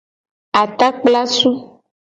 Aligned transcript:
Atakplasu. 0.61 1.49